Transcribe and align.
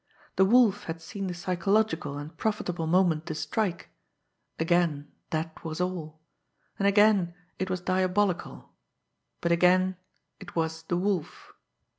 The 0.35 0.45
Wolf 0.45 0.85
had 0.85 0.99
seen 0.99 1.27
the 1.27 1.35
psychological 1.35 2.17
and 2.17 2.35
profitable 2.35 2.87
moment 2.87 3.27
to 3.27 3.35
strike 3.35 3.89
again 4.57 5.11
that 5.29 5.63
was 5.63 5.79
all! 5.79 6.19
And 6.79 6.87
again 6.87 7.35
it 7.59 7.69
was 7.69 7.81
diabolical 7.81 8.71
but 9.41 9.51
again 9.51 9.97
it 10.39 10.55
was 10.55 10.81
the 10.81 10.97
Wolf! 10.97 11.53